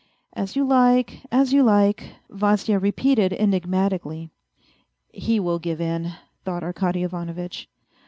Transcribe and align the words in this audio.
"As 0.33 0.55
you 0.55 0.63
like, 0.65 1.19
as 1.31 1.53
you 1.53 1.61
like," 1.61 2.15
Vasya 2.31 2.79
repeated 2.79 3.33
enigmatically." 3.33 4.31
He 5.09 5.39
will 5.39 5.59
give 5.59 5.79
in," 5.79 6.13
thought 6.43 6.63
Arkady 6.63 7.03
Ivanovitch. 7.03 7.69